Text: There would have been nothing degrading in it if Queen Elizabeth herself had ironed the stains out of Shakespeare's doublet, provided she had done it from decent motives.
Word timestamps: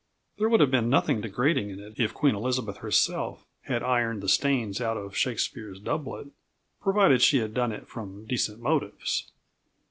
There 0.39 0.49
would 0.49 0.61
have 0.61 0.71
been 0.71 0.89
nothing 0.89 1.21
degrading 1.21 1.69
in 1.69 1.79
it 1.79 1.99
if 1.99 2.11
Queen 2.11 2.33
Elizabeth 2.33 2.77
herself 2.77 3.45
had 3.65 3.83
ironed 3.83 4.23
the 4.23 4.29
stains 4.29 4.81
out 4.81 4.97
of 4.97 5.15
Shakespeare's 5.15 5.79
doublet, 5.79 6.25
provided 6.81 7.21
she 7.21 7.37
had 7.37 7.53
done 7.53 7.71
it 7.71 7.87
from 7.87 8.25
decent 8.25 8.59
motives. 8.59 9.31